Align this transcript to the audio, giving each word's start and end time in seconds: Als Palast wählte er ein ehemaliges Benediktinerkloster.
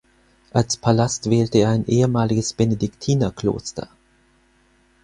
Als 0.51 0.77
Palast 0.77 1.29
wählte 1.29 1.59
er 1.59 1.69
ein 1.69 1.85
ehemaliges 1.85 2.53
Benediktinerkloster. 2.53 3.87